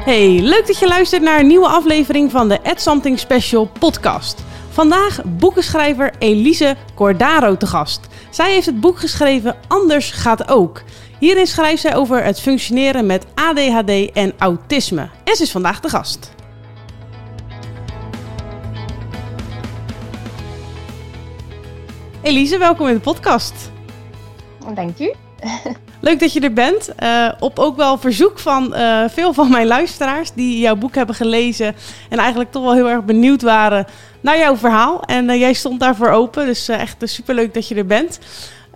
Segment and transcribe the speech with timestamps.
[0.00, 4.44] Hey, leuk dat je luistert naar een nieuwe aflevering van de Add Something Special podcast.
[4.70, 8.06] Vandaag boekenschrijver Elise Cordaro te gast.
[8.30, 10.82] Zij heeft het boek geschreven Anders gaat ook.
[11.18, 15.08] Hierin schrijft zij over het functioneren met ADHD en autisme.
[15.24, 16.34] En ze is vandaag de gast.
[22.22, 23.70] Elise, welkom in de podcast.
[24.74, 25.12] Dank u.
[26.00, 26.90] Leuk dat je er bent.
[27.02, 31.14] Uh, op ook wel verzoek van uh, veel van mijn luisteraars die jouw boek hebben
[31.14, 31.74] gelezen
[32.08, 33.86] en eigenlijk toch wel heel erg benieuwd waren
[34.20, 35.02] naar jouw verhaal.
[35.02, 38.18] En uh, jij stond daarvoor open, dus echt superleuk dat je er bent.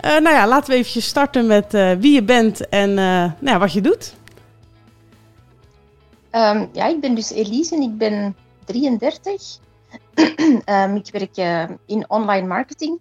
[0.01, 3.81] nou ja, laten we even starten met wie je bent en nou ja, wat je
[3.81, 4.15] doet.
[6.31, 9.59] Um, ja, ik ben dus Elise en ik ben 33.
[10.67, 11.37] um, ik werk
[11.87, 12.99] in online marketing.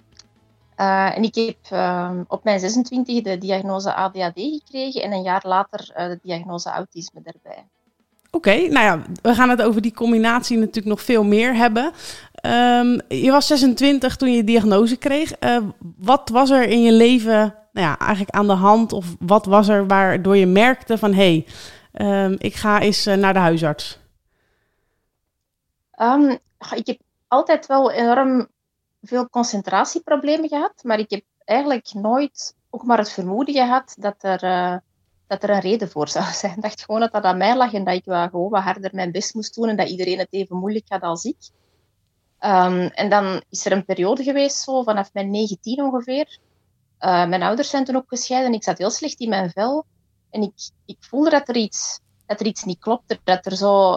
[0.77, 5.44] Uh, en ik heb uh, op mijn 26 de diagnose ADHD gekregen en een jaar
[5.46, 7.65] later uh, de diagnose autisme erbij.
[8.32, 11.91] Oké, okay, nou ja, we gaan het over die combinatie natuurlijk nog veel meer hebben.
[12.46, 15.32] Um, je was 26 toen je diagnose kreeg.
[15.32, 15.57] Eh,
[15.98, 18.93] wat was er in je leven nou ja, eigenlijk aan de hand?
[18.93, 21.13] Of wat was er waardoor je merkte van...
[21.13, 21.46] hé,
[21.91, 23.99] hey, um, ik ga eens naar de huisarts?
[26.76, 28.48] Ik heb altijd wel enorm
[29.04, 34.43] veel concentratieproblemen gehad, maar ik heb eigenlijk nooit ook maar het vermoeden gehad dat er,
[34.43, 34.77] uh,
[35.27, 36.55] dat er een reden voor zou zijn.
[36.55, 38.96] Ik dacht gewoon dat dat aan mij lag en dat ik wel gewoon wat harder
[38.96, 41.37] mijn best moest doen en dat iedereen het even moeilijk had als ik.
[42.40, 46.40] Um, en dan is er een periode geweest, zo vanaf mijn 19 ongeveer.
[46.99, 48.54] Uh, mijn ouders zijn toen ook gescheiden.
[48.54, 49.85] Ik zat heel slecht in mijn vel.
[50.29, 50.54] En ik,
[50.85, 53.20] ik voelde dat er, iets, dat er iets niet klopte.
[53.24, 53.96] Dat er zo...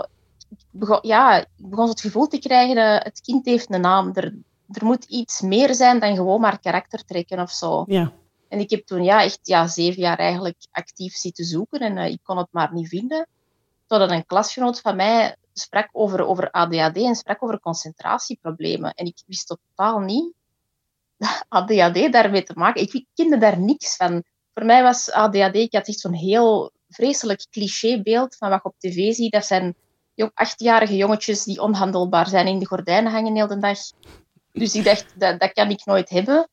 [0.49, 4.13] Ik begon, ja, ik begon het gevoel te krijgen dat het kind heeft een naam.
[4.73, 7.85] Er moet iets meer zijn dan gewoon maar karakter trekken of zo.
[7.87, 8.13] Ja.
[8.49, 12.07] En ik heb toen ja, echt ja, zeven jaar eigenlijk actief zitten zoeken en uh,
[12.07, 13.29] ik kon het maar niet vinden.
[13.87, 18.95] Totdat een klasgenoot van mij sprak over, over ADHD en sprak over concentratieproblemen.
[18.95, 20.33] En ik wist totaal niet
[21.19, 22.83] dat ADHD daarmee te maken.
[22.83, 24.25] Ik kende daar niks van.
[24.55, 28.75] Voor mij was ADHD, ik had echt zo'n heel vreselijk clichébeeld van wat je op
[28.79, 29.33] tv ziet.
[29.33, 29.75] Dat zijn
[30.35, 33.79] achtjarige jongetjes die onhandelbaar zijn in de gordijnen hangen de hele dag.
[34.57, 36.49] Dus ik dacht, dat, dat kan ik nooit hebben.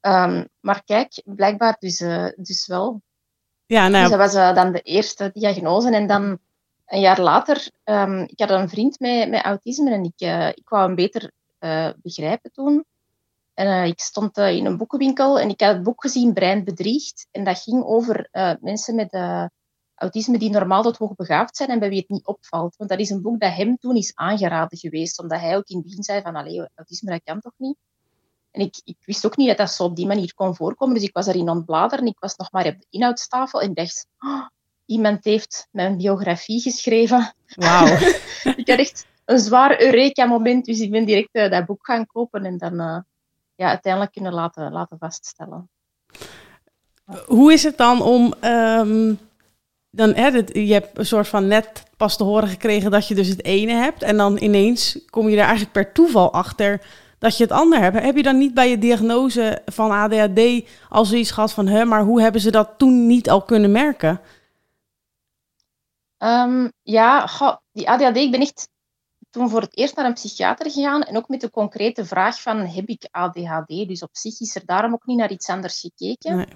[0.00, 3.02] Um, maar kijk, blijkbaar dus, uh, dus wel.
[3.66, 4.02] Ja, nou...
[4.02, 5.90] Dus dat was uh, dan de eerste diagnose.
[5.90, 6.38] En dan
[6.86, 10.68] een jaar later, um, ik had een vriend met, met autisme en ik, uh, ik
[10.68, 11.30] wou hem beter
[12.02, 12.84] begrijpen toen.
[13.54, 17.26] En ik stond in een boekenwinkel en ik had het boek gezien, Brein bedriegt.
[17.30, 18.28] En dat ging over
[18.60, 19.10] mensen met
[19.94, 22.76] autisme die normaal tot hoogbegaafd zijn en bij wie het niet opvalt.
[22.76, 25.76] Want dat is een boek dat hem toen is aangeraden geweest, omdat hij ook in
[25.76, 27.76] het begin zei van, allee, autisme, dat kan toch niet?
[28.50, 31.04] En ik, ik wist ook niet dat dat zo op die manier kon voorkomen, dus
[31.04, 32.06] ik was erin ontbladeren.
[32.06, 34.46] Ik was nog maar op de inhoudstafel en dacht, oh,
[34.86, 37.34] iemand heeft mijn biografie geschreven.
[37.46, 37.86] Wauw.
[38.56, 42.44] ik had echt een zwaar Eureka-moment, dus ik ben direct uh, dat boek gaan kopen
[42.44, 42.98] en dan uh,
[43.54, 45.68] ja, uiteindelijk kunnen laten, laten vaststellen.
[47.26, 49.18] Hoe is het dan om um,
[49.94, 53.28] dan, hè, je hebt een soort van net pas te horen gekregen dat je dus
[53.28, 54.02] het ene hebt.
[54.02, 56.80] En dan ineens kom je er eigenlijk per toeval achter
[57.18, 58.02] dat je het ander hebt.
[58.02, 62.02] Heb je dan niet bij je diagnose van ADHD al zoiets gehad van, hè, maar
[62.02, 64.20] hoe hebben ze dat toen niet al kunnen merken?
[66.18, 67.28] Um, ja,
[67.72, 68.68] die ADHD, ik ben echt
[69.30, 72.58] toen voor het eerst naar een psychiater gegaan en ook met de concrete vraag van,
[72.58, 73.88] heb ik ADHD?
[73.88, 76.36] Dus op zich is er daarom ook niet naar iets anders gekeken.
[76.36, 76.46] Nee.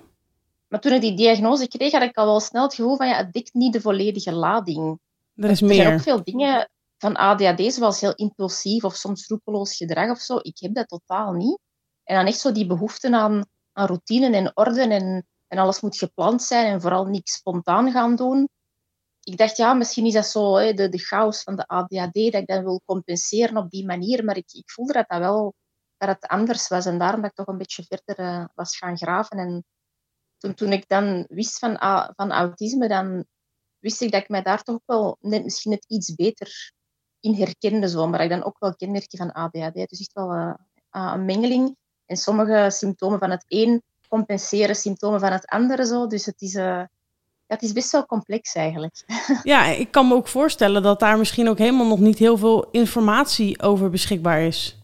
[0.68, 3.16] Maar toen ik die diagnose kreeg, had ik al wel snel het gevoel van ja,
[3.16, 5.00] het dikt niet de volledige lading.
[5.34, 5.70] Er is meer.
[5.70, 10.18] Er zijn ook veel dingen van ADHD, zoals heel impulsief of soms roekeloos gedrag of
[10.18, 10.38] zo.
[10.40, 11.58] Ik heb dat totaal niet.
[12.04, 15.96] En dan echt zo die behoefte aan, aan routine en orde en, en alles moet
[15.96, 18.48] gepland zijn en vooral niks spontaan gaan doen.
[19.22, 22.34] Ik dacht, ja, misschien is dat zo hè, de, de chaos van de ADHD, dat
[22.34, 24.24] ik dat wil compenseren op die manier.
[24.24, 25.54] Maar ik, ik voelde dat dat wel
[25.96, 26.86] dat het anders was.
[26.86, 29.64] En daarom dat ik toch een beetje verder uh, was gaan graven en
[30.38, 31.77] toen, toen ik dan wist van,
[32.16, 33.24] van autisme, dan
[33.78, 36.72] wist ik dat ik mij daar toch wel net misschien het iets beter
[37.21, 37.89] in herkende.
[37.89, 39.74] Zo, maar ik dan ook wel kenmerken van ADHD.
[39.89, 40.54] Dus echt wel uh,
[40.91, 41.77] een mengeling.
[42.07, 45.86] En sommige symptomen van het een compenseren symptomen van het andere.
[45.86, 46.07] Zo.
[46.07, 46.89] Dus het is, uh, ja,
[47.47, 49.04] het is best wel complex eigenlijk.
[49.42, 52.71] Ja, ik kan me ook voorstellen dat daar misschien ook helemaal nog niet heel veel
[52.71, 54.77] informatie over beschikbaar is.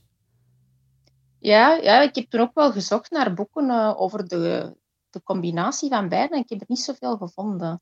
[1.38, 4.76] Ja, ja ik heb toen ook wel gezocht naar boeken uh, over de,
[5.14, 6.34] de combinatie van beide.
[6.34, 7.80] En ik heb er niet zoveel gevonden.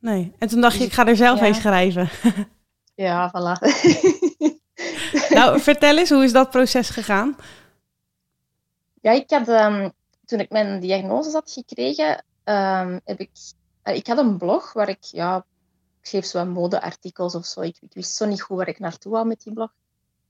[0.00, 1.44] Nee, en toen dacht je, dus ik ga er zelf ja.
[1.44, 2.08] heen schrijven.
[3.06, 3.60] ja, voilà.
[5.36, 7.36] nou, vertel eens, hoe is dat proces gegaan?
[9.00, 9.92] Ja, ik had, um,
[10.24, 13.30] toen ik mijn diagnose had gekregen, um, heb ik,
[13.84, 15.36] uh, ik had een blog waar ik ja,
[16.00, 17.60] ik schreef zo modeartikels of zo.
[17.60, 19.72] Ik, ik, wist zo niet goed waar ik naartoe wou met die blog.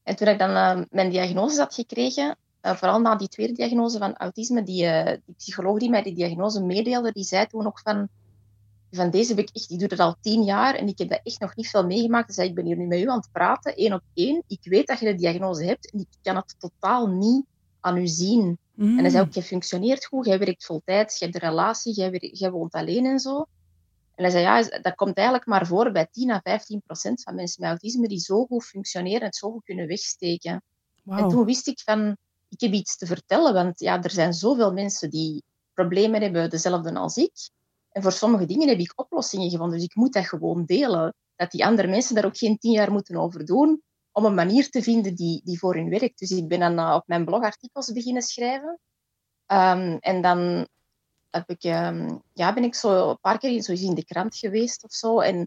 [0.02, 2.36] En toen ik dan uh, mijn diagnose had gekregen,
[2.68, 6.14] uh, vooral na die tweede diagnose van autisme, die, uh, die psycholoog die mij die
[6.14, 8.08] diagnose meedeelde, die zei toen nog van,
[8.90, 11.40] van deze week echt, die doet het al tien jaar en ik heb dat echt
[11.40, 12.26] nog niet veel meegemaakt.
[12.26, 14.42] Hij zei, ik ben hier nu met u aan het praten, één op één.
[14.46, 17.44] Ik weet dat je de diagnose hebt en ik kan het totaal niet
[17.80, 18.58] aan u zien.
[18.74, 18.96] Mm.
[18.96, 22.10] En hij zei ook, je functioneert goed, jij werkt voltijds, je hebt een relatie, jij,
[22.32, 23.46] jij woont alleen en zo.
[24.14, 27.34] En hij zei, ja, dat komt eigenlijk maar voor bij 10 à 15 procent van
[27.34, 30.62] mensen met autisme die zo goed functioneren en zo goed kunnen wegsteken.
[31.02, 31.18] Wow.
[31.18, 32.16] En toen wist ik van,
[32.48, 35.42] ik heb iets te vertellen, want ja, er zijn zoveel mensen die
[35.72, 37.50] problemen hebben, dezelfde als ik.
[37.90, 41.14] En voor sommige dingen heb ik oplossingen gevonden, dus ik moet dat gewoon delen.
[41.36, 44.70] Dat die andere mensen daar ook geen tien jaar moeten over doen, om een manier
[44.70, 46.18] te vinden die, die voor hun werkt.
[46.18, 48.78] Dus ik ben dan uh, op mijn blog artikels beginnen schrijven.
[49.46, 50.68] Um, en dan
[51.30, 54.84] heb ik, um, ja, ben ik zo een paar keer zo in de krant geweest
[54.84, 55.20] of zo.
[55.20, 55.40] En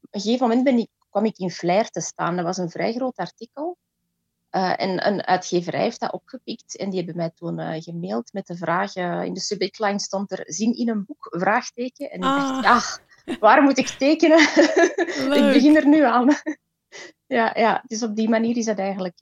[0.00, 2.36] op een gegeven moment ben ik, kwam ik in Flair te staan.
[2.36, 3.76] Dat was een vrij groot artikel.
[4.52, 8.46] Uh, en een uitgeverij heeft dat opgepikt en die hebben mij toen uh, gemaild met
[8.46, 12.10] de vraag, uh, in de subjectline stond er zin in een boek, vraagteken.
[12.10, 12.96] En ik dacht, ah.
[13.24, 14.38] ja, waar moet ik tekenen?
[15.38, 16.28] ik begin er nu aan.
[17.26, 19.18] ja, ja, dus op die manier is dat eigenlijk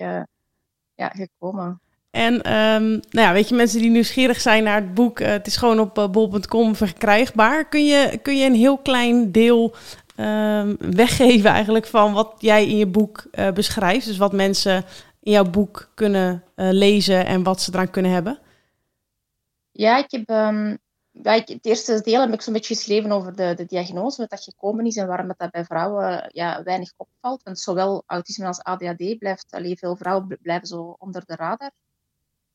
[0.94, 1.81] ja, gekomen.
[2.11, 5.56] En um, nou ja, weet je, mensen die nieuwsgierig zijn naar het boek, het is
[5.56, 7.69] gewoon op bol.com verkrijgbaar.
[7.69, 9.75] Kun je, kun je een heel klein deel
[10.17, 13.25] um, weggeven eigenlijk van wat jij in je boek
[13.55, 14.06] beschrijft?
[14.06, 14.85] Dus wat mensen
[15.20, 18.38] in jouw boek kunnen uh, lezen en wat ze eraan kunnen hebben?
[19.72, 20.78] Ja, ik heb um,
[21.12, 24.43] ik, het eerste deel heb ik zo'n beetje geschreven over de, de diagnose, wat dat
[24.43, 27.43] gekomen is en waarom dat bij vrouwen ja, weinig opvalt.
[27.43, 31.70] Want zowel autisme als ADHD blijft, alleen veel vrouwen blijven zo onder de radar.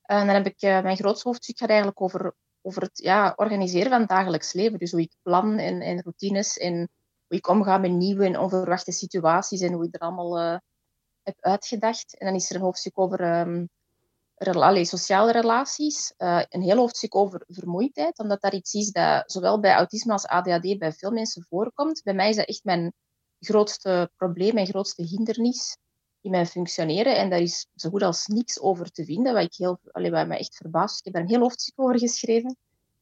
[0.01, 3.89] En dan heb ik uh, mijn grootste hoofdstuk gaat eigenlijk over, over het ja, organiseren
[3.89, 4.79] van het dagelijks leven.
[4.79, 6.75] Dus hoe ik plan en, en routines en
[7.27, 10.57] hoe ik omga met nieuwe en onverwachte situaties en hoe ik er allemaal uh,
[11.25, 12.17] heb uitgedacht.
[12.17, 13.69] En dan is er een hoofdstuk over um,
[14.85, 16.13] sociale relaties.
[16.17, 20.25] Uh, een heel hoofdstuk over vermoeidheid, omdat dat iets is dat zowel bij autisme als
[20.25, 22.03] ADHD bij veel mensen voorkomt.
[22.03, 22.93] Bij mij is dat echt mijn
[23.39, 25.77] grootste probleem, mijn grootste hindernis
[26.21, 27.17] in mijn functioneren.
[27.17, 30.27] En daar is zo goed als niks over te vinden, wat, ik heel, allee, wat
[30.27, 30.99] mij echt verbaast.
[30.99, 32.57] Ik heb daar een heel hoofdstuk over geschreven.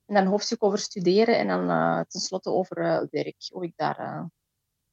[0.05, 3.73] En dan een hoofdstuk over studeren en dan uh, tenslotte over uh, werk, hoe ik
[3.75, 4.29] daar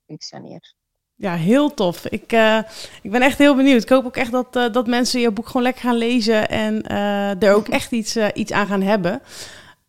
[0.06, 0.75] functioneer.
[1.20, 2.06] Ja, heel tof.
[2.06, 2.58] Ik, uh,
[3.02, 3.82] ik ben echt heel benieuwd.
[3.82, 6.84] Ik hoop ook echt dat, uh, dat mensen je boek gewoon lekker gaan lezen en
[6.90, 9.22] uh, er ook echt iets, iets aan gaan hebben.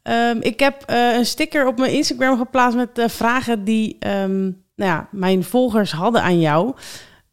[0.04, 5.08] Um, ik heb een sticker op mijn Instagram geplaatst met vragen die um, nou ja,
[5.12, 6.74] mijn volgers hadden aan jou.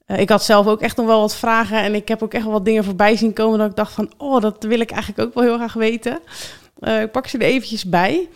[0.06, 2.53] ik had zelf ook echt nog wel wat vragen en ik heb ook echt wel
[2.53, 5.35] wat dingen voorbij zien komen dat ik dacht van, oh, dat wil ik eigenlijk ook
[5.35, 6.21] wel heel graag weten.
[6.81, 8.29] ik pak ze er eventjes bij.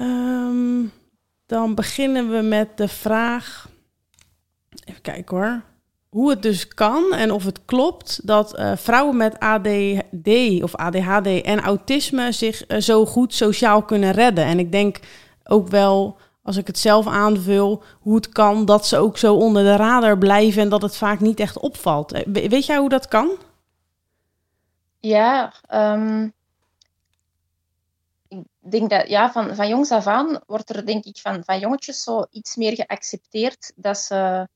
[0.00, 0.92] Um,
[1.46, 3.70] dan beginnen we met de vraag.
[5.02, 5.62] Kijken hoor.
[6.08, 11.26] Hoe het dus kan en of het klopt dat uh, vrouwen met ADD of ADHD
[11.42, 14.44] en autisme zich uh, zo goed sociaal kunnen redden.
[14.44, 15.00] En ik denk
[15.44, 19.62] ook wel, als ik het zelf aanvul, hoe het kan dat ze ook zo onder
[19.62, 22.12] de radar blijven en dat het vaak niet echt opvalt.
[22.12, 23.30] Eh, weet jij hoe dat kan?
[25.00, 26.32] Ja, um,
[28.28, 31.58] ik denk dat ja, van, van jongs af aan wordt er denk ik van, van
[31.58, 34.48] jongetjes zo iets meer geaccepteerd dat ze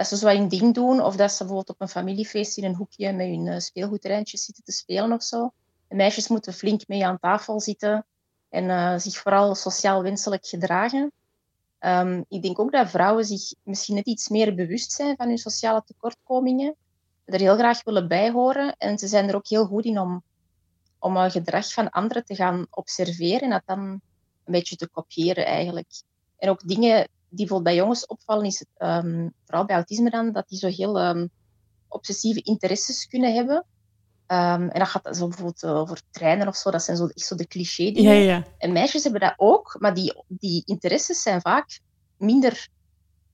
[0.00, 1.02] dat ze zo een ding doen.
[1.02, 4.64] Of dat ze bijvoorbeeld op een familiefeest in een hoekje met hun uh, speelgoedterreintjes zitten
[4.64, 5.52] te spelen of zo.
[5.88, 8.06] De meisjes moeten flink mee aan tafel zitten
[8.48, 11.12] en uh, zich vooral sociaal wenselijk gedragen.
[11.80, 15.38] Um, ik denk ook dat vrouwen zich misschien net iets meer bewust zijn van hun
[15.38, 16.74] sociale tekortkomingen.
[17.24, 18.74] Er heel graag willen bijhoren.
[18.78, 20.22] En ze zijn er ook heel goed in om,
[20.98, 23.80] om uh, gedrag van anderen te gaan observeren en dat dan
[24.44, 26.02] een beetje te kopiëren eigenlijk.
[26.38, 30.48] En ook dingen die bijvoorbeeld bij jongens opvallen, is um, vooral bij autisme dan, dat
[30.48, 31.30] die zo heel um,
[31.88, 33.56] obsessieve interesses kunnen hebben.
[34.26, 37.26] Um, en dat gaat zo bijvoorbeeld eh, over trainen of zo, dat zijn zo, echt
[37.26, 38.14] zo de cliché dingen.
[38.14, 38.44] Ja, ja.
[38.58, 41.80] En meisjes hebben dat ook, maar die, die interesses zijn vaak
[42.16, 42.68] minder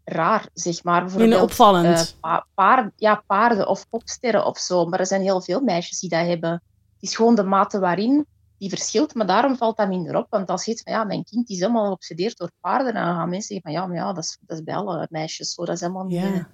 [0.05, 1.11] raar, zeg maar.
[1.17, 2.17] Minder opvallend.
[2.23, 4.87] Uh, paard, ja, paarden of popsterren of zo.
[4.87, 6.51] Maar er zijn heel veel meisjes die dat hebben.
[6.51, 6.63] Het
[7.11, 8.27] is gewoon de mate waarin
[8.59, 10.27] die verschilt, maar daarom valt dat minder op.
[10.31, 13.29] Want als je zegt van ja, mijn kind is helemaal geobsedeerd door paarden, dan gaan
[13.29, 15.65] mensen zeggen van ja, maar ja, dat is, dat is bij alle meisjes zo.
[15.65, 16.49] Dat is helemaal niet, ja.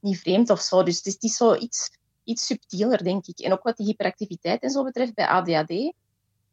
[0.00, 0.82] niet vreemd of zo.
[0.82, 1.90] Dus het is, zo iets,
[2.24, 3.38] iets subtieler, denk ik.
[3.38, 5.92] En ook wat die hyperactiviteit en zo betreft bij ADHD,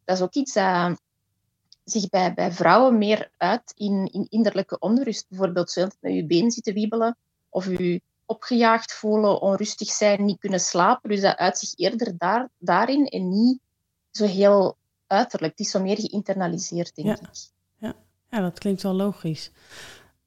[0.05, 1.01] dat is ook iets dat
[1.83, 5.25] zich bij, bij vrouwen meer uit in, in innerlijke onrust.
[5.29, 7.17] Bijvoorbeeld zo met je been zitten wiebelen
[7.49, 11.09] of je opgejaagd voelen, onrustig zijn, niet kunnen slapen.
[11.09, 13.59] Dus dat uit zich eerder daar, daarin en niet
[14.11, 14.77] zo heel
[15.11, 15.51] uiterlijk.
[15.57, 17.13] Het is zo meer geïnternaliseerd, denk ja.
[17.13, 17.29] ik.
[17.77, 17.93] Ja.
[18.29, 19.51] ja, dat klinkt wel logisch.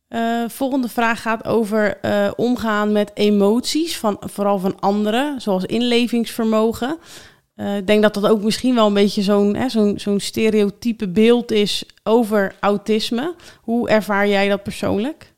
[0.08, 6.98] Uh, volgende vraag gaat over uh, omgaan met emoties, van, vooral van anderen, zoals inlevingsvermogen.
[7.56, 11.50] Uh, ik denk dat dat ook misschien wel een beetje zo'n zo'n zo'n stereotype beeld
[11.50, 13.34] is over autisme.
[13.62, 15.34] Hoe ervaar jij dat persoonlijk?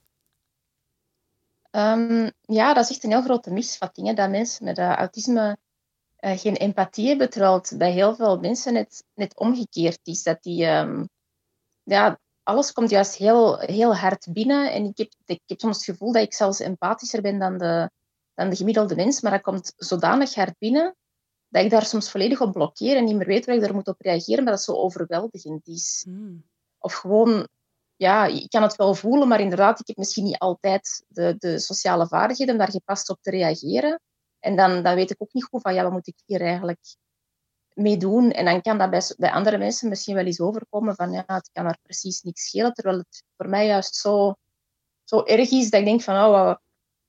[1.70, 4.06] Um, ja, dat is echt een heel grote misvatting.
[4.06, 5.56] Hè, dat mensen met autisme
[6.16, 10.22] geen empathie hebben, terwijl het bij heel veel mensen net, net omgekeerd is.
[10.22, 11.08] Dat die, um,
[11.82, 14.72] ja, alles komt juist heel, heel hard binnen.
[14.72, 17.90] En ik heb, ik heb soms het gevoel dat ik zelfs empathischer ben dan de,
[18.34, 19.20] dan de gemiddelde mens.
[19.20, 20.96] Maar dat komt zodanig hard binnen
[21.48, 23.88] dat ik daar soms volledig op blokkeer en niet meer weet waar ik daar moet
[23.88, 26.02] op reageren, maar dat zo overweldigend is.
[26.04, 26.44] Hmm.
[26.78, 27.48] Of gewoon,
[27.96, 31.58] ja, ik kan het wel voelen, maar inderdaad, ik heb misschien niet altijd de, de
[31.58, 34.00] sociale vaardigheden om daar gepast op te reageren.
[34.46, 36.80] En dan, dan weet ik ook niet goed van, ja, wat moet ik hier eigenlijk
[37.74, 38.30] meedoen.
[38.30, 41.50] En dan kan dat bij, bij andere mensen misschien wel eens overkomen van ja, het
[41.52, 42.72] kan er precies niks schelen.
[42.72, 44.34] Terwijl het voor mij juist zo,
[45.04, 46.54] zo erg is dat ik denk van oh,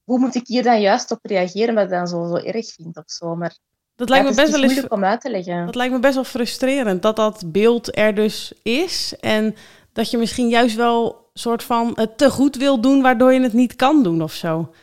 [0.03, 2.97] hoe moet ik hier dan juist op reageren wat ik dan zo, zo erg vind
[2.97, 3.35] of zo.
[3.35, 3.57] Maar
[3.95, 5.65] dat lijkt me best wel eens om uit te leggen.
[5.65, 9.15] Dat lijkt me best wel frustrerend dat dat beeld er dus is.
[9.19, 9.55] En
[9.93, 13.53] dat je misschien juist wel soort van het te goed wil doen, waardoor je het
[13.53, 14.73] niet kan doen of zo.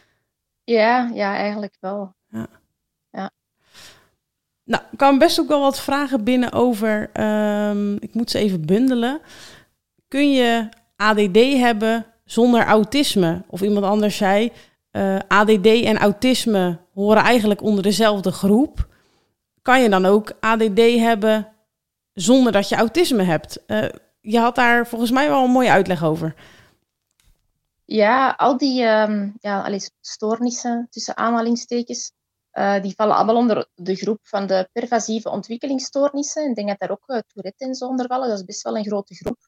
[0.64, 2.14] Ja, ja, eigenlijk wel.
[4.64, 7.10] Nou, er kwamen best ook wel wat vragen binnen over.
[7.70, 9.20] Um, ik moet ze even bundelen.
[10.08, 13.42] Kun je ADD hebben zonder autisme?
[13.46, 14.52] Of iemand anders zei:
[14.90, 18.88] eh, ADD en autisme horen eigenlijk onder dezelfde groep.
[19.62, 21.48] Kan je dan ook ADD hebben
[22.12, 23.62] zonder dat je autisme hebt?
[23.66, 23.84] Uh,
[24.20, 26.34] je had daar volgens mij wel een mooie uitleg over.
[27.84, 32.12] Ja, al die um, ja, stoornissen tussen aanhalingstekens
[32.54, 36.48] uh, die vallen allemaal onder de groep van de pervasieve ontwikkelingsstoornissen.
[36.48, 38.28] Ik denk dat daar ook uh, Tourette en zo onder vallen.
[38.28, 39.38] Dat is best wel een grote groep.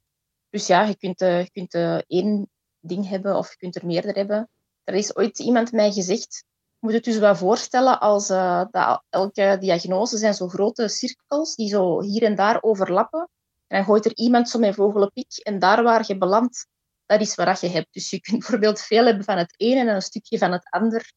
[0.51, 1.75] Dus ja, je kunt, uh, je kunt
[2.07, 4.51] één ding hebben of je kunt er meerdere hebben.
[4.85, 6.45] Er is ooit iemand mij gezegd,
[6.79, 11.69] je moet het dus wel voorstellen als dat elke diagnose zijn zo grote cirkels die
[11.69, 13.29] zo hier en daar overlappen.
[13.67, 16.67] En dan gooit er iemand zo met vogelenpiek en daar waar je belandt,
[17.07, 17.93] dat is wat je hebt.
[17.93, 21.13] Dus je kunt bijvoorbeeld veel hebben van het ene en een stukje van het ander.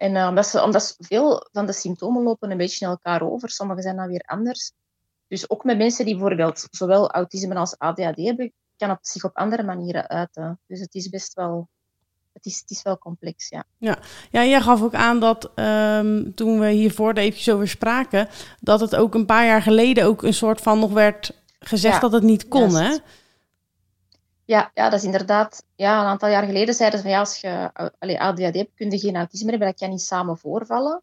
[0.00, 3.50] En uh, omdat, ze, omdat veel van de symptomen lopen een beetje in elkaar over.
[3.50, 4.72] Sommige zijn dan weer anders.
[5.28, 9.36] Dus ook met mensen die bijvoorbeeld zowel autisme als ADHD hebben, kan het zich op
[9.36, 10.60] andere manieren uiten.
[10.66, 11.68] Dus het is best wel,
[12.32, 13.64] het is, het is wel complex, ja.
[13.78, 13.98] Ja,
[14.30, 18.28] ja jij gaf ook aan dat um, toen we hiervoor even over spraken,
[18.60, 22.12] dat het ook een paar jaar geleden ook een soort van nog werd gezegd dat
[22.12, 22.96] het niet kon, hè?
[24.50, 25.64] Ja, ja, dat is inderdaad...
[25.76, 28.90] Ja, een aantal jaar geleden zeiden ze van ja, als je allee, ADHD hebt, kun
[28.90, 29.68] je geen autisme hebben.
[29.68, 31.02] Dat kan niet samen voorvallen.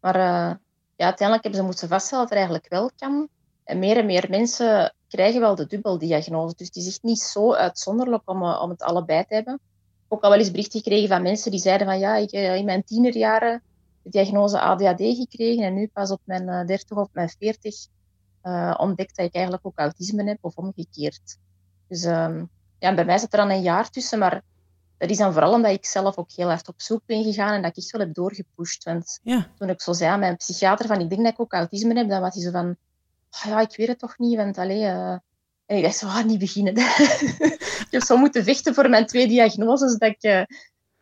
[0.00, 0.54] Maar uh,
[0.96, 3.28] ja, uiteindelijk hebben ze moeten vaststellen dat het eigenlijk wel kan.
[3.64, 6.54] En meer en meer mensen krijgen wel de dubbeldiagnose.
[6.56, 9.60] Dus het is niet zo uitzonderlijk om, uh, om het allebei te hebben.
[10.08, 12.64] Ook al wel eens bericht gekregen van mensen die zeiden van ja, ik heb in
[12.64, 13.62] mijn tienerjaren
[14.02, 17.86] de diagnose ADHD gekregen en nu pas op mijn uh, 30 of mijn 40
[18.42, 21.38] uh, ontdekt dat ik eigenlijk ook autisme heb of omgekeerd.
[21.88, 22.50] Dus um,
[22.84, 24.42] ja, bij mij zit er dan een jaar tussen, maar
[24.98, 27.62] dat is dan vooral omdat ik zelf ook heel hard op zoek ben gegaan en
[27.62, 28.84] dat ik echt wel heb doorgepusht.
[28.84, 29.50] Want ja.
[29.58, 32.08] toen ik zo zei aan mijn psychiater van ik denk dat ik ook autisme heb,
[32.08, 32.76] dan was hij zo van,
[33.30, 34.80] oh ja, ik weet het toch niet, want allee...
[34.80, 35.16] Uh...
[35.66, 36.76] En ik dacht zo, ah, niet beginnen.
[37.86, 40.22] ik heb zo moeten vechten voor mijn twee diagnoses, dat ik...
[40.22, 40.42] Uh...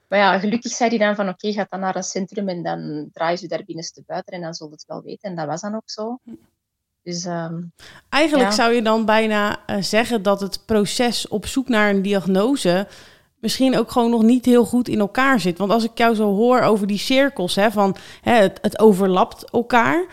[0.09, 2.63] Maar ja, gelukkig zei hij dan van, oké, okay, ga dan naar een centrum en
[2.63, 5.31] dan draai je daar binnenste buiten en dan zult het wel weten.
[5.31, 6.19] En dat was dan ook zo.
[7.03, 7.73] Dus, um,
[8.09, 12.87] Eigenlijk zou je dan bijna uh, zeggen dat het proces op zoek naar een diagnose
[13.43, 15.59] misschien ook gewoon nog niet heel goed in elkaar zit.
[15.59, 19.51] Want als ik jou zo hoor over die cirkels, hè, van hè, het, het overlapt
[19.51, 20.07] elkaar,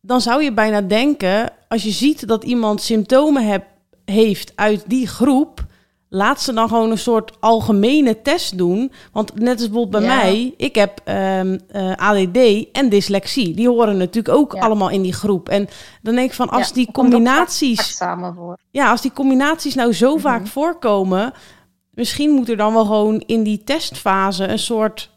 [0.00, 3.64] dan zou je bijna denken, als je ziet dat iemand symptomen heb,
[4.04, 5.66] heeft uit die groep,
[6.12, 8.92] laat ze dan gewoon een soort algemene test doen.
[9.12, 13.54] Want net als bijvoorbeeld bij mij, ik heb um, uh, ADD en dyslexie.
[13.54, 15.48] Die horen natuurlijk ook allemaal in die groep.
[15.48, 15.68] En
[16.02, 17.96] dan denk ik van, als die combinaties...
[17.96, 18.58] Samen voor.
[18.70, 20.20] Ja, als die combinaties nou zo mhm.
[20.20, 21.32] vaak voorkomen...
[21.90, 25.10] misschien moet er dan wel gewoon in die testfase een soort...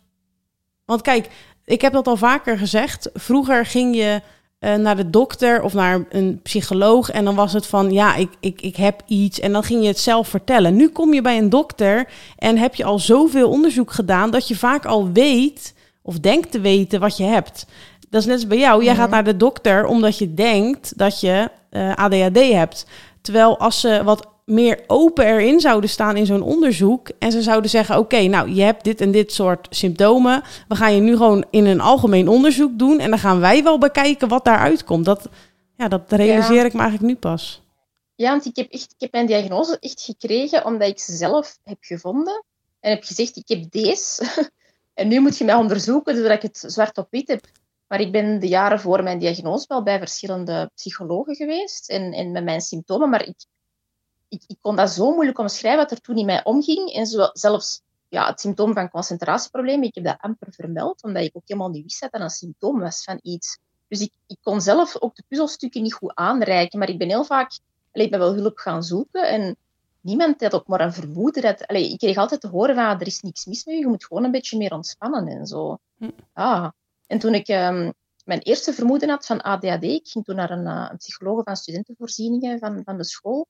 [0.86, 1.30] Want kijk,
[1.66, 3.10] ik heb dat al vaker gezegd.
[3.14, 4.22] Vroeger ging je
[4.64, 7.10] uh, naar de dokter of naar een psycholoog.
[7.10, 9.40] En dan was het van, ja, ik, ik, ik heb iets.
[9.40, 10.76] En dan ging je het zelf vertellen.
[10.76, 14.32] Nu kom je bij een dokter en heb je al zoveel onderzoek gedaan...
[14.32, 17.66] dat je vaak al weet of denkt te weten wat je hebt.
[18.10, 18.84] Dat is net als bij jou.
[18.84, 19.14] Jij gaat mhm.
[19.14, 22.86] naar de dokter omdat je denkt dat je uh, eh, ADHD hebt.
[23.22, 27.10] Terwijl als ze wat meer open erin zouden staan in zo'n onderzoek.
[27.20, 30.44] En ze zouden zeggen: Oké, nou, je hebt dit en dit soort symptomen.
[30.68, 33.00] We gaan je nu gewoon in een algemeen onderzoek doen.
[33.00, 35.06] En dan gaan wij wel bekijken wat daaruit komt.
[35.06, 35.30] Dat,
[35.78, 37.62] ja, dat realiseer ik me eigenlijk nu pas.
[38.16, 41.58] Ja, want ik heb, echt, ik heb mijn diagnose echt gekregen omdat ik ze zelf
[41.64, 42.44] heb gevonden.
[42.80, 44.50] en heb gezegd, ik heb deze.
[44.94, 47.46] en nu moet je mij onderzoeken, zodat ik het zwart op wit heb.
[47.88, 52.32] Maar ik ben de jaren voor mijn diagnose wel bij verschillende psychologen geweest en, en
[52.32, 53.10] met mijn symptomen.
[53.10, 53.36] Maar ik,
[54.34, 56.94] ik, ik kon dat zo moeilijk omschrijven wat er toen in mij omging.
[56.94, 61.36] En zo, zelfs ja, het symptoom van concentratieproblemen, ik heb dat amper vermeld, omdat ik
[61.36, 63.58] ook helemaal niet wist dat dat een symptoom was van iets.
[63.88, 67.26] Dus ik, ik kon zelf ook de puzzelstukken niet goed aanreiken, maar ik ben heel
[67.26, 67.60] vaak,
[67.92, 69.56] allee, ik ben wel hulp gaan zoeken en
[70.02, 71.68] niemand had ook maar een vermoeden dat...
[71.68, 74.06] Allee, ik kreeg altijd te horen van, er is niks mis met je, je moet
[74.06, 75.78] gewoon een beetje meer ontspannen en zo.
[75.98, 76.10] Hm.
[76.34, 76.70] Ah.
[77.08, 77.94] En toen ik um,
[78.26, 81.56] mijn eerste vermoeden had van ADHD, ik ging toen naar een, uh, een psycholoog van
[81.56, 83.48] studentenvoorzieningen van, van de school,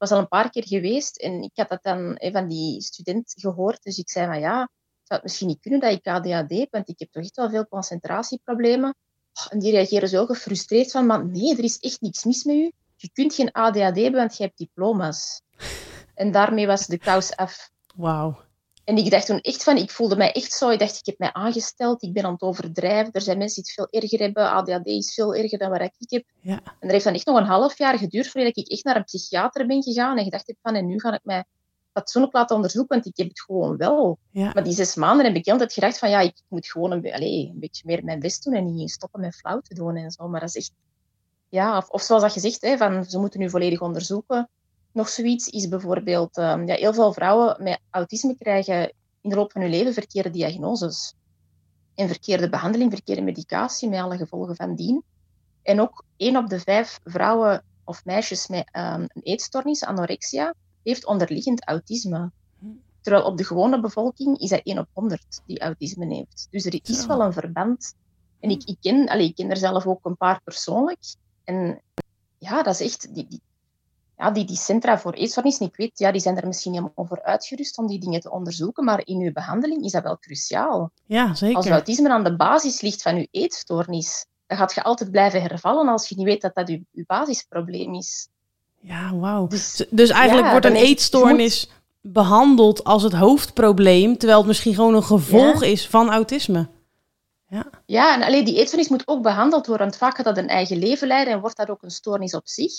[0.00, 3.82] was al een paar keer geweest en ik had dat dan van die student gehoord.
[3.82, 4.56] Dus ik zei van ja,
[5.02, 7.50] zou het misschien niet kunnen dat ik ADHD heb, want ik heb toch echt wel
[7.50, 8.94] veel concentratieproblemen.
[9.34, 12.56] Oh, en die reageren zo gefrustreerd van, maar nee, er is echt niks mis met
[12.56, 12.72] u.
[12.96, 15.42] Je kunt geen ADHD hebben, want je hebt diploma's.
[16.14, 17.70] En daarmee was de kous af.
[18.84, 20.70] En ik dacht toen echt van, ik voelde mij echt zo.
[20.70, 23.12] Ik dacht, ik heb mij aangesteld, ik ben aan het overdrijven.
[23.12, 24.50] Er zijn mensen die het veel erger hebben.
[24.50, 26.24] ADHD is veel erger dan wat ik heb.
[26.40, 26.60] Ja.
[26.80, 29.04] En er heeft dan echt nog een half jaar geduurd voordat ik echt naar een
[29.04, 31.44] psychiater ben gegaan en gedacht heb van, en nu ga ik mij
[31.92, 34.18] fatsoenlijk laten onderzoeken, want ik heb het gewoon wel.
[34.30, 34.50] Ja.
[34.54, 37.48] Maar die zes maanden heb ik altijd gedacht van, ja, ik moet gewoon een, allez,
[37.48, 40.28] een beetje meer mijn best doen en niet stoppen met flauw te doen en zo.
[40.28, 40.72] Maar dat is echt,
[41.48, 44.48] ja, of, of zoals dat gezegd, hè, van, ze moeten nu volledig onderzoeken.
[44.92, 49.52] Nog zoiets is bijvoorbeeld, um, ja, heel veel vrouwen met autisme krijgen in de loop
[49.52, 51.14] van hun leven verkeerde diagnoses.
[51.94, 55.02] En verkeerde behandeling, verkeerde medicatie, met alle gevolgen van dien.
[55.62, 61.06] En ook één op de vijf vrouwen of meisjes met um, een eetstoornis, anorexia, heeft
[61.06, 62.30] onderliggend autisme.
[63.00, 66.46] Terwijl op de gewone bevolking is dat 1 op 100 die autisme heeft.
[66.50, 67.94] Dus er is wel een verband.
[68.40, 71.14] En ik, ik, ken, allez, ik ken er zelf ook een paar persoonlijk.
[71.44, 71.82] En
[72.38, 73.40] ja, dat is echt, die, die,
[74.20, 77.22] ja, die, die centra voor eetstoornissen, ik weet, ja, die zijn er misschien helemaal voor
[77.22, 80.90] uitgerust om die dingen te onderzoeken, maar in uw behandeling is dat wel cruciaal.
[81.06, 81.56] Ja, zeker.
[81.56, 85.88] Als autisme aan de basis ligt van uw eetstoornis, dan gaat je altijd blijven hervallen
[85.88, 88.28] als je niet weet dat dat uw, uw basisprobleem is.
[88.80, 89.46] Ja, wauw.
[89.46, 95.02] Dus, dus eigenlijk wordt een eetstoornis behandeld als het hoofdprobleem, terwijl het misschien gewoon een
[95.02, 96.68] gevolg is van autisme.
[97.48, 100.48] Ja, ja en alleen die eetstoornis moet ook behandeld worden, want vaak gaat dat een
[100.48, 102.72] eigen leven leiden en wordt dat ook een stoornis op zich.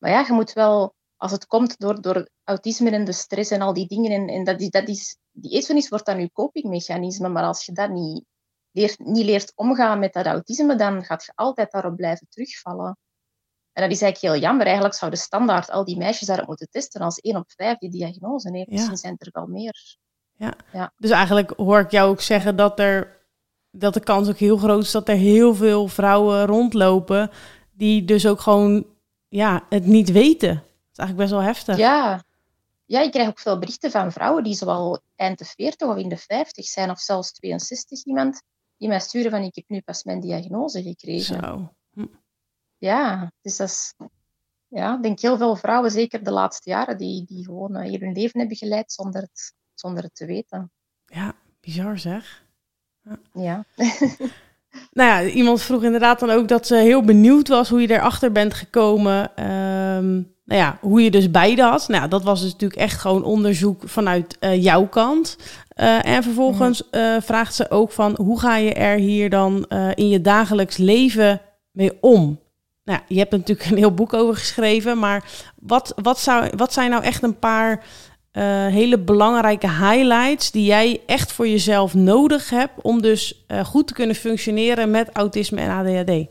[0.00, 3.60] Maar ja, je moet wel, als het komt door, door autisme en de stress en
[3.60, 7.28] al die dingen, en, en dat is, dat is, die eetstoornis wordt dan je copingmechanisme,
[7.28, 8.24] maar als je dat niet
[8.70, 12.98] leert, niet leert omgaan met dat autisme, dan gaat je altijd daarop blijven terugvallen.
[13.72, 14.66] En dat is eigenlijk heel jammer.
[14.66, 18.50] Eigenlijk zouden standaard al die meisjes daarop moeten testen als één op vijf die diagnose
[18.50, 18.68] heeft.
[18.68, 18.74] Ja.
[18.74, 19.96] Misschien zijn er wel meer.
[20.36, 20.54] Ja.
[20.72, 20.92] ja.
[20.96, 23.18] Dus eigenlijk hoor ik jou ook zeggen dat er
[23.70, 27.30] dat de kans ook heel groot is dat er heel veel vrouwen rondlopen
[27.72, 28.86] die dus ook gewoon
[29.30, 30.54] ja, het niet weten.
[30.54, 31.76] Dat is eigenlijk best wel heftig.
[31.76, 32.24] Ja.
[32.84, 36.08] ja, ik krijg ook veel berichten van vrouwen die zowel eind de 40 of in
[36.08, 38.42] de 50 zijn, of zelfs 62 iemand,
[38.76, 41.40] die mij sturen van ik heb nu pas mijn diagnose gekregen.
[41.40, 41.72] Zo.
[41.92, 42.06] Hm.
[42.78, 43.94] Ja, dus dat is,
[44.68, 48.00] ja, ik denk heel veel vrouwen, zeker de laatste jaren, die, die gewoon uh, hier
[48.00, 50.72] hun leven hebben geleid zonder het, zonder het te weten.
[51.06, 52.44] Ja, bizar zeg.
[53.02, 53.18] Ja.
[53.32, 53.64] ja.
[54.92, 58.32] Nou ja, iemand vroeg inderdaad dan ook dat ze heel benieuwd was hoe je erachter
[58.32, 59.30] bent gekomen.
[59.96, 61.88] Um, nou ja, hoe je dus beide had.
[61.88, 65.36] Nou, dat was dus natuurlijk echt gewoon onderzoek vanuit uh, jouw kant.
[65.76, 70.08] Uh, en vervolgens uh, vraagt ze ook van hoe ga je er hier dan in
[70.08, 72.40] je dagelijks leven mee om?
[72.84, 75.24] Nou, je hebt er natuurlijk een heel boek over geschreven, maar
[75.58, 77.84] wat, wat, zou, wat zijn nou echt een paar
[78.32, 83.86] uh, hele belangrijke highlights die jij echt voor jezelf nodig hebt om dus uh, goed
[83.86, 86.26] te kunnen functioneren met autisme en ADHD?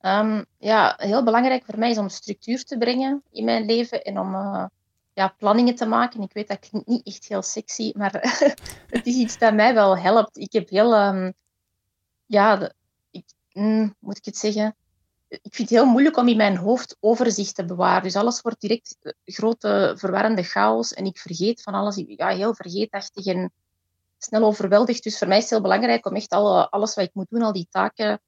[0.00, 4.18] Um, ja, heel belangrijk voor mij is om structuur te brengen in mijn leven en
[4.18, 4.64] om uh,
[5.12, 6.22] ja, planningen te maken.
[6.22, 8.12] Ik weet dat klinkt niet echt heel sexy, maar
[8.96, 10.38] het is iets dat mij wel helpt.
[10.38, 11.32] Ik heb heel, um,
[12.26, 12.72] ja,
[13.10, 14.76] ik, mm, moet ik het zeggen?
[15.42, 18.02] Ik vind het heel moeilijk om in mijn hoofd overzicht te bewaren.
[18.02, 22.02] Dus alles wordt direct eh, grote verwarrende chaos en ik vergeet van alles.
[22.06, 23.52] Ja, heel vergeetachtig en
[24.18, 25.02] snel overweldigd.
[25.02, 27.42] Dus voor mij is het heel belangrijk om echt alle, alles wat ik moet doen,
[27.42, 28.20] al die taken,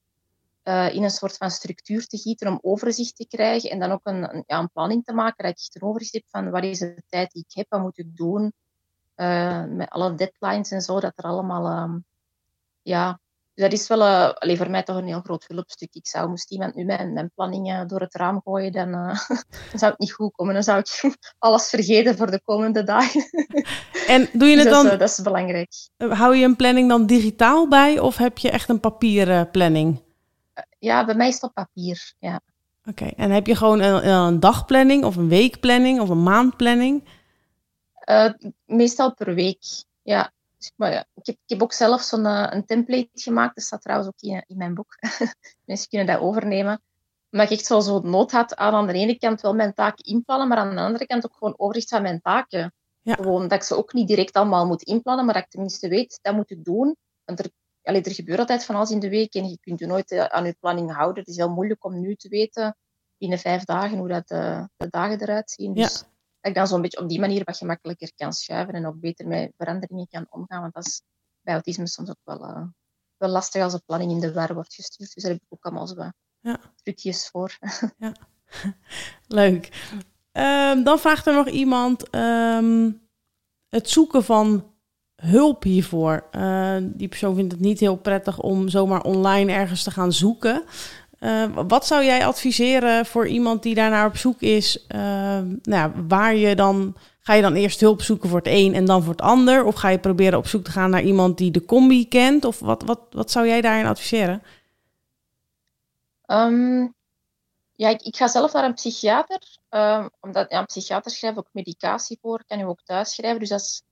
[0.64, 4.00] uh, in een soort van structuur te gieten om overzicht te krijgen en dan ook
[4.02, 6.78] een, ja, een planning te maken, dat ik echt een overzicht heb van wat is
[6.78, 8.52] de tijd die ik heb, wat moet ik doen,
[9.76, 12.04] met alle deadlines en zo, dat er allemaal um,
[12.82, 13.20] ja,
[13.56, 15.94] dat is wel uh, allee, voor mij toch een heel groot hulpstuk.
[15.94, 19.28] Ik zou, moest iemand nu mijn, mijn planningen door het raam gooien, dan, uh,
[19.70, 20.54] dan zou het niet goed komen.
[20.54, 23.24] Dan zou ik alles vergeten voor de komende dagen.
[24.06, 24.82] En doe je het dus dan...
[24.82, 25.72] Dat is, dat is belangrijk.
[25.96, 30.02] Hou je een planning dan digitaal bij of heb je echt een papieren planning?
[30.78, 32.40] Ja, bij mij is het op papier, ja.
[32.80, 33.12] Oké, okay.
[33.16, 37.04] en heb je gewoon een, een, dagplanning of een weekplanning of een maandplanning?
[38.66, 39.64] Meestal per week.
[40.02, 40.32] Ja.
[40.76, 43.54] Maar ja, ik, heb, ik heb ook zelf zo'n uh, een template gemaakt.
[43.54, 44.96] Dat staat trouwens ook in, in mijn boek.
[45.64, 46.82] Mensen kunnen dat overnemen.
[47.30, 50.04] Omdat ik echt zo, zo nood had aan aan de ene kant wel mijn taken
[50.04, 52.72] inplannen, maar aan de andere kant ook gewoon overzicht van mijn taken.
[53.02, 53.14] Ja.
[53.14, 56.18] Gewoon dat ik ze ook niet direct allemaal moet inplannen, maar dat ik tenminste weet,
[56.22, 56.96] dat moet ik doen.
[57.24, 57.50] Want er,
[57.82, 60.44] allee, er gebeurt altijd van alles in de week en je kunt je nooit aan
[60.44, 61.18] je planning houden.
[61.18, 62.76] Het is heel moeilijk om nu te weten,
[63.18, 65.74] binnen vijf dagen, hoe dat de, de dagen eruit zien.
[65.74, 66.04] Dus
[66.46, 69.26] dat ik dan zo'n beetje op die manier wat gemakkelijker kan schuiven en ook beter
[69.26, 70.60] met veranderingen kan omgaan.
[70.60, 71.02] Want dat is
[71.40, 72.62] bij autisme soms ook wel, uh,
[73.16, 75.14] wel lastig als de planning in de war wordt gestuurd.
[75.14, 76.60] Dus daar heb ik ook allemaal zo wat ja.
[76.82, 77.58] trucjes voor.
[77.98, 78.12] ja.
[79.40, 79.88] Leuk.
[80.32, 83.08] Um, dan vraagt er nog iemand um,
[83.68, 84.74] het zoeken van
[85.16, 86.28] hulp hiervoor.
[86.32, 90.64] Uh, die persoon vindt het niet heel prettig om zomaar online ergens te gaan zoeken.
[91.20, 94.84] Uh, wat zou jij adviseren voor iemand die daarnaar op zoek is?
[94.88, 98.84] Uh, nou, waar je dan ga je dan eerst hulp zoeken voor het een en
[98.84, 99.64] dan voor het ander?
[99.64, 102.44] Of ga je proberen op zoek te gaan naar iemand die de combi kent?
[102.44, 104.42] Of wat, wat, wat zou jij daarin adviseren?
[106.26, 106.94] Um,
[107.72, 109.40] ja, ik, ga zelf naar een psychiater.
[109.70, 113.40] Um, omdat ja, een psychiater schrijft ook medicatie voor, kan je ook thuis schrijven.
[113.40, 113.82] Dus dat is,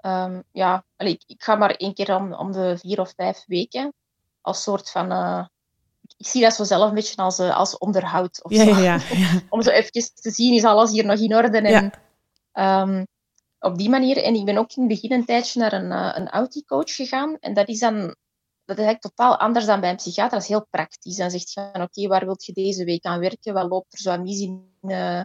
[0.00, 3.92] um, ja, ik, ga maar één keer om, om, de vier of vijf weken.
[4.40, 5.12] Als soort van.
[5.12, 5.46] Uh,
[6.16, 8.44] ik zie dat zo zelf een beetje als, uh, als onderhoud.
[8.44, 8.70] Of ja, zo.
[8.70, 11.58] Ja, ja, om zo even te zien, is alles hier nog in orde?
[11.58, 11.92] En,
[12.64, 13.06] um,
[13.58, 14.22] op die manier.
[14.22, 17.36] En ik ben ook in het begin een tijdje naar een, uh, een Audi-coach gegaan.
[17.40, 18.14] En dat is dan
[18.66, 20.32] dat is eigenlijk totaal anders dan bij een psychiater.
[20.32, 21.16] Dat is heel praktisch.
[21.16, 23.54] Dan zegt je van, oké, waar wilt je deze week aan werken?
[23.54, 24.70] Wat loopt er zo aan mis in...
[24.82, 25.20] Uh...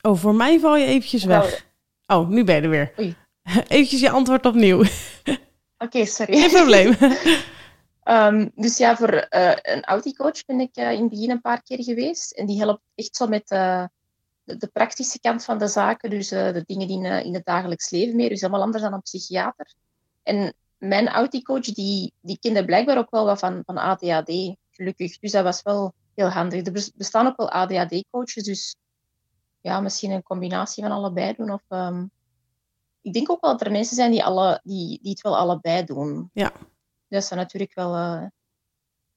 [0.00, 1.66] Oh, voor mij val je eventjes weg.
[2.06, 2.92] Oh, nu ben je er weer.
[2.98, 3.16] Oei.
[3.68, 4.84] Eventjes je antwoord opnieuw.
[5.82, 6.38] Oké, okay, sorry.
[6.38, 6.96] Geen probleem.
[8.04, 11.62] um, dus ja, voor uh, een Audi-coach ben ik uh, in het begin een paar
[11.62, 12.32] keer geweest.
[12.32, 13.88] En die helpt echt zo met de,
[14.44, 18.16] de, praktische kant van de zaken, dus de dingen die in, in, het dagelijks leven
[18.16, 19.74] meer, dus helemaal anders dan een psychiater.
[20.22, 25.18] En mijn auticoach, die, die kende blijkbaar ook wel wat van, van ADHD, gelukkig.
[25.18, 26.66] Dus dat was wel heel handig.
[26.66, 28.76] Er bestaan ook wel ADHD-coaches, dus
[29.60, 31.50] ja, misschien een combinatie van allebei doen.
[31.50, 32.10] Of, um,
[33.02, 35.84] ik denk ook wel dat er mensen zijn die, alle, die, die het wel allebei
[35.84, 36.30] doen.
[36.32, 36.52] Ja.
[37.08, 38.26] Dat zou natuurlijk wel, uh,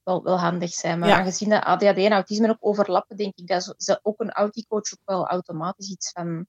[0.03, 0.99] wel, wel handig zijn.
[0.99, 4.93] Maar aangezien dat ADHD en autisme ook overlappen, denk ik dat ze, ook een auticoach
[4.93, 6.47] ook wel automatisch iets van,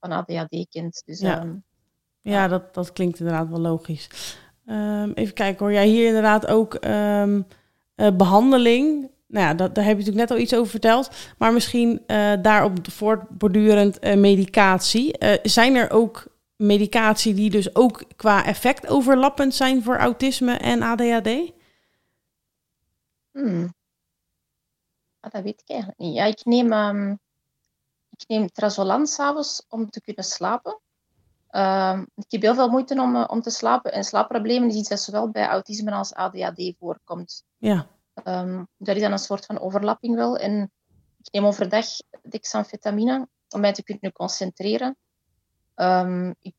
[0.00, 1.02] van ADHD kent.
[1.04, 1.64] Dus, ja, um,
[2.20, 4.36] ja, Dat, dat klinkt inderdaad wel logisch.
[4.66, 5.74] Um, even kijken hoor.
[5.74, 7.46] Jij hier inderdaad ook um,
[7.96, 9.10] uh, behandeling.
[9.34, 11.10] Nou ja, dat, daar heb je natuurlijk net al iets over verteld.
[11.38, 15.16] Maar misschien uh, daarop voortbordurend uh, medicatie.
[15.42, 21.52] zijn er ook medicatie die dus ook qua effect overlappend zijn voor autisme en ADHD?
[23.30, 23.74] Hmm.
[25.20, 26.14] Ah, dat weet ik eigenlijk niet.
[26.14, 27.18] Ja, ik neem, um,
[28.10, 30.80] ik neem trazolan s'avonds om te kunnen slapen.
[31.50, 33.92] Um, ik heb heel veel moeite om, om te slapen.
[33.92, 37.44] En slaapproblemen is iets dat zowel bij autisme als ADHD voorkomt.
[37.58, 37.86] Ja.
[38.24, 40.36] Um, dat is dan een soort van overlapping wel.
[40.36, 40.72] En
[41.22, 41.86] ik neem overdag
[42.28, 44.96] dexamfetamine om mij te kunnen concentreren.
[46.40, 46.54] ik,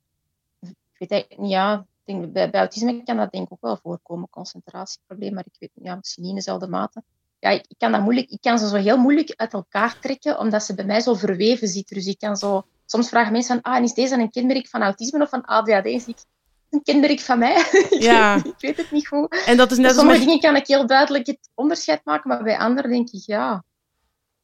[0.60, 4.30] ik weet eigenlijk niet, ja, denk, bij, autisme kan dat denk ik ook wel voorkomen,
[4.30, 7.04] concentratieprobleem, maar ik weet ja, misschien niet in dezelfde mate.
[7.40, 10.64] Ja, ik, kan dat moeilijk, ik kan ze zo heel moeilijk uit elkaar trekken, omdat
[10.64, 11.96] ze bij mij zo verweven zitten.
[11.96, 12.64] Dus ik kan zo...
[12.86, 16.26] Soms vragen mensen van, ah, is deze een kenmerk van autisme of van ADHD?
[16.70, 17.64] Een kenmerk van mij.
[17.90, 18.36] Ja.
[18.36, 19.44] ik, weet, het niet goed.
[19.46, 22.58] En dat is net sommige dingen kan ik heel duidelijk het onderscheid maken, maar bij
[22.58, 23.64] anderen denk ik, ja,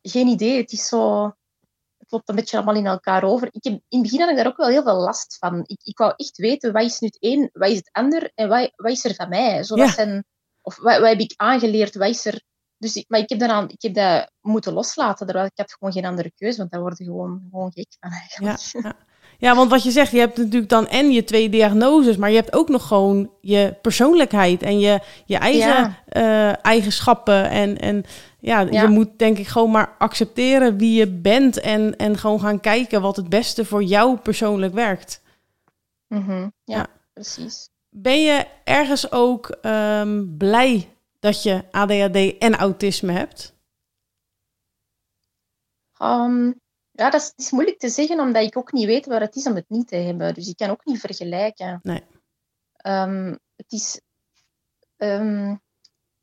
[0.02, 0.58] geen idee.
[0.58, 1.34] Het is zo
[2.12, 3.48] loopt een beetje allemaal in elkaar over.
[3.52, 5.64] Ik heb, in het begin had ik daar ook wel heel veel last van.
[5.66, 8.50] Ik, ik wou echt weten, wat is nu het een, wat is het ander en
[8.50, 9.64] wat, wat is er van mij?
[9.64, 10.26] Zo, zijn,
[10.62, 12.42] of wat, wat, heb ik aangeleerd, wat is er...
[12.78, 15.94] Dus ik, maar ik heb, daaraan, ik heb dat moeten loslaten, terwijl ik had gewoon
[15.94, 18.60] geen andere keuze, want daar word je gewoon, gewoon gek van eigenlijk.
[18.60, 18.96] Ja, ja.
[19.42, 22.36] Ja, want wat je zegt, je hebt natuurlijk dan en je twee diagnoses, maar je
[22.36, 27.50] hebt ook nog gewoon je persoonlijkheid en je, je eigen uh, eigenschappen.
[27.50, 28.04] En, en
[28.40, 32.60] ja, je moet denk ik gewoon maar accepteren wie je bent en, en gewoon gaan
[32.60, 35.22] kijken wat het beste voor jou persoonlijk werkt.
[36.08, 36.54] Mm -hmm.
[36.64, 37.70] ja, precies.
[37.90, 43.56] Ben je ergens ook um, blij dat je ADHD en autisme hebt?
[46.02, 46.61] Um,
[47.02, 49.48] ja, dat is, is, moeilijk te zeggen, omdat ik ook niet weet waar het is
[49.48, 50.34] om het niet te hebben.
[50.34, 51.80] Dus ik kan ook niet vergelijken.
[51.84, 52.04] Nee.
[52.86, 54.02] Um, het, is,
[54.98, 55.62] um,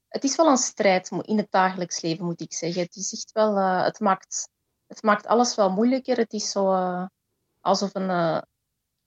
[0.09, 2.83] het is wel een strijd in het dagelijks leven, moet ik zeggen.
[2.83, 4.49] Het, is echt wel, uh, het, maakt,
[4.87, 6.17] het maakt alles wel moeilijker.
[6.17, 7.07] Het is zo uh,
[7.61, 8.43] alsof een, uh,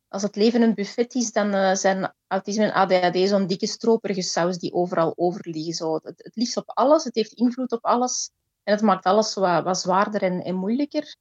[0.08, 4.58] als het leven een buffet is, dan zijn autisme en ADHD zo'n dikke stroperige saus
[4.58, 5.74] die overal over liggen.
[5.74, 5.94] Zo.
[5.94, 8.32] Het, het liefst op alles, het heeft invloed op alles.
[8.64, 11.16] En het maakt alles wat, wat zwaarder en, en moeilijker.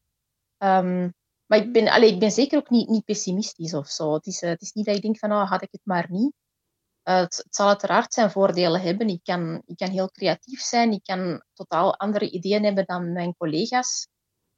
[0.61, 1.11] Ehm,
[1.46, 4.14] maar ik ben, allez, ik ben zeker ook niet, niet pessimistisch of zo.
[4.14, 6.33] Het is, het is niet dat ik denk van, oh, had ik het maar niet.
[7.03, 9.09] het, het, zal uiteraard zijn voordelen hebben.
[9.09, 10.92] Ik kan, ik kan heel creatief zijn.
[10.92, 14.09] Ik kan totaal andere ideeën hebben dan mijn collega's.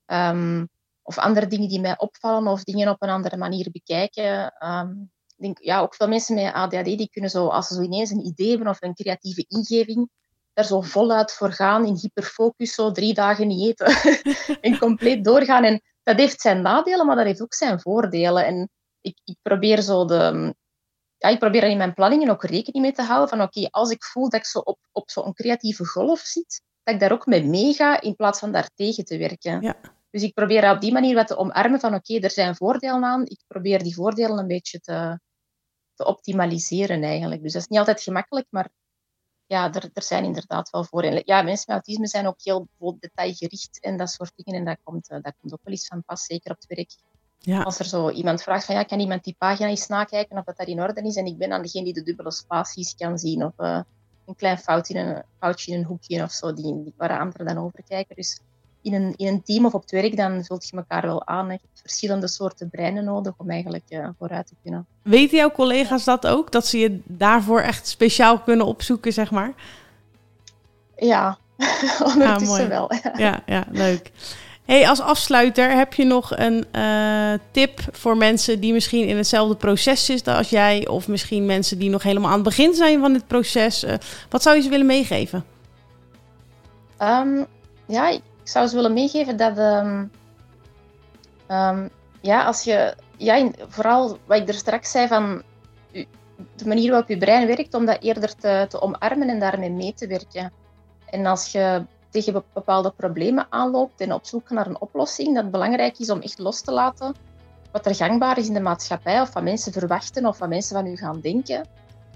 [0.07, 0.69] Um,
[1.03, 4.55] of andere dingen die mij opvallen of dingen op een andere manier bekijken.
[4.67, 7.83] Um, ik denk, ja, ook veel mensen met ADHD die kunnen zo, als ze zo
[7.83, 10.11] ineens een idee hebben of een creatieve ingeving,
[10.53, 14.17] daar zo voluit voor gaan, in hyperfocus, zo drie dagen niet eten
[14.61, 15.65] en compleet doorgaan.
[15.65, 18.47] En dat heeft zijn nadelen, maar dat heeft ook zijn voordelen.
[18.47, 20.55] En ik, ik probeer zo de...
[21.17, 24.05] Ja, ik probeer in mijn planningen ook rekening mee te houden van oké, als ik
[24.05, 27.45] voel dat ik zo op, op zo'n creatieve golf zit, dat ik daar ook mee
[27.45, 29.61] meega in plaats van daar tegen te werken.
[29.61, 29.77] Ja.
[30.11, 33.25] Dus ik probeer op die manier wat te omarmen van oké, er zijn voordelen aan.
[33.25, 35.21] Ik probeer die voordelen een beetje te,
[35.95, 37.43] te optimaliseren eigenlijk.
[37.43, 38.71] Dus dat is niet altijd gemakkelijk, maar
[39.53, 41.23] ja, er, er zijn inderdaad wel voordelen.
[41.25, 44.61] Ja, mensen met autisme zijn ook heel detailgericht en dat soort dingen.
[44.61, 46.91] En dat komt, eh, dat komt ook wel eens van pas, zeker op het werk.
[47.39, 47.63] Ja.
[47.63, 50.57] Als er zo iemand vraagt van ja, kan iemand die pagina eens nakijken of dat,
[50.57, 51.17] dat in orde is?
[51.17, 53.81] En ik ben dan degene die de dubbele spaties kan zien of uh,
[54.27, 57.47] een klein foutje in een, foutje in een hoekje of zo, die, die, waar anderen
[57.47, 58.17] dan over kijken.
[58.17, 58.41] Dus
[58.83, 61.47] in een, in een team of op het werk, dan vult je elkaar wel aan.
[61.47, 64.87] Je hebt verschillende soorten breinen nodig om eigenlijk uh, vooruit te kunnen.
[65.03, 66.53] Weten jouw collega's dat ook?
[66.53, 69.53] Dat ze je daarvoor echt speciaal kunnen opzoeken, zeg maar?
[70.97, 71.39] Ja,
[72.15, 72.91] ondertussen ah, wel.
[73.17, 73.43] Ja.
[73.47, 74.11] ja, leuk.
[74.65, 79.57] Hey, als afsluiter, heb je nog een uh, tip voor mensen die misschien in hetzelfde
[79.57, 83.13] proces zitten als jij, of misschien mensen die nog helemaal aan het begin zijn van
[83.13, 83.85] dit proces?
[83.85, 83.93] Uh,
[84.29, 85.45] wat zou je ze willen meegeven?
[86.99, 87.47] Um,
[87.87, 90.11] ja, ik zou ze willen meegeven dat um,
[91.49, 95.43] um, ja, als je, ja, vooral wat ik er straks zei van
[96.57, 99.95] de manier waarop je brein werkt, om dat eerder te, te omarmen en daarmee mee
[99.95, 100.53] te werken.
[101.07, 105.53] En als je tegen bepaalde problemen aanloopt en op zoek naar een oplossing, dat het
[105.53, 107.15] belangrijk is om echt los te laten
[107.73, 110.87] wat er gangbaar is in de maatschappij, of wat mensen verwachten, of wat mensen van
[110.87, 111.67] u gaan denken.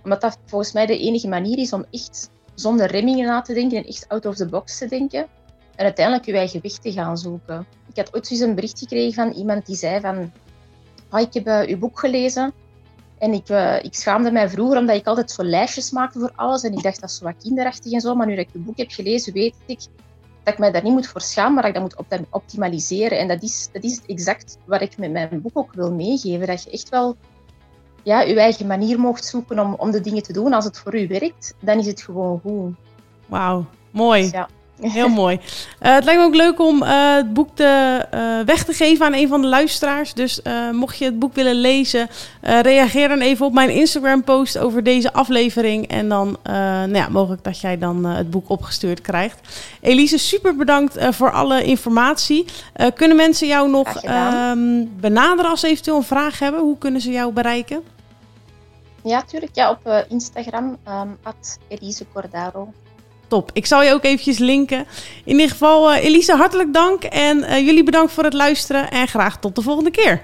[0.04, 3.78] Omdat dat volgens mij de enige manier is om echt zonder remmingen na te denken
[3.78, 5.26] en echt out of the box te denken
[5.76, 7.66] en uiteindelijk je eigen weg te gaan zoeken.
[7.88, 10.32] Ik had ooit eens een bericht gekregen van iemand die zei van
[11.08, 12.52] ah, ik heb uh, uw boek gelezen
[13.18, 16.62] en ik, uh, ik schaamde mij vroeger omdat ik altijd zo lijstjes maakte voor alles
[16.62, 18.62] en ik dacht dat is zo wat kinderachtig en zo, maar nu dat ik uw
[18.62, 19.80] boek heb gelezen weet ik
[20.46, 23.18] dat ik mij daar niet moet voor schamen, maar dat ik dat moet optimaliseren.
[23.18, 26.46] En dat is, dat is exact wat ik met mijn boek ook wil meegeven.
[26.46, 27.16] Dat je echt wel
[28.02, 30.52] ja, je eigen manier mocht zoeken om, om de dingen te doen.
[30.52, 32.74] Als het voor u werkt, dan is het gewoon goed.
[33.26, 34.22] Wauw, mooi.
[34.22, 34.48] Dus ja.
[34.80, 35.34] Heel mooi.
[35.34, 39.06] Uh, het lijkt me ook leuk om uh, het boek te, uh, weg te geven
[39.06, 40.14] aan een van de luisteraars.
[40.14, 40.40] Dus
[40.72, 42.08] mocht je het boek willen lezen,
[42.40, 45.88] reageer dan even op mijn Instagram-post over deze aflevering.
[45.88, 49.40] En dan nou ja, mogelijk dat jij dan het boek opgestuurd krijgt.
[49.80, 52.44] Elise, super bedankt voor alle informatie.
[52.94, 56.60] kunnen mensen jou nog ehm, benaderen als ze eventueel een vraag hebben?
[56.60, 57.82] Hoe kunnen ze jou bereiken?
[59.02, 59.54] Ja, tuurlijk.
[59.54, 61.18] Ja, op Instagram, um,
[61.68, 62.72] Elise Cordaro.
[63.28, 63.50] Top.
[63.52, 64.86] Ik zal je ook eventjes linken.
[65.24, 67.02] In ieder geval, uh, Elise, hartelijk dank.
[67.04, 68.90] En uh, jullie bedankt voor het luisteren.
[68.90, 70.22] En graag tot de volgende keer.